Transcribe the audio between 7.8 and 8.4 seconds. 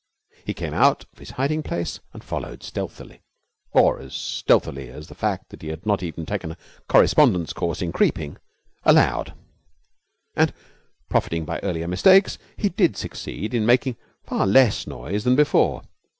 in creeping